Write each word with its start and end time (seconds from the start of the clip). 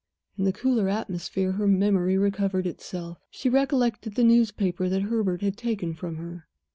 In 0.35 0.45
the 0.45 0.51
cooler 0.51 0.89
atmosphere 0.89 1.51
her 1.51 1.67
memory 1.67 2.17
recovered 2.17 2.65
itself; 2.65 3.19
she 3.29 3.49
recollected 3.49 4.15
the 4.15 4.23
newspaper, 4.23 4.89
that 4.89 5.03
Herbert 5.03 5.41
had 5.43 5.55
taken 5.57 5.93
from 5.93 6.15
her. 6.15 6.47